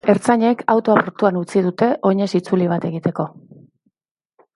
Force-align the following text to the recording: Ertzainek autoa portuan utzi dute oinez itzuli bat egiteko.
Ertzainek 0.11 0.61
autoa 0.73 0.95
portuan 1.07 1.37
utzi 1.41 1.61
dute 1.65 1.89
oinez 2.11 2.29
itzuli 2.41 2.71
bat 2.73 2.87
egiteko. 2.91 3.27